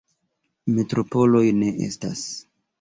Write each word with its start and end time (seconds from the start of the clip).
Metropoloj 0.77 1.45
ne 1.61 1.71
estas. 1.91 2.27